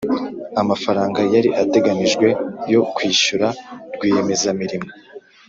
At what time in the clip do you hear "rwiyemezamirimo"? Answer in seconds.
3.93-4.89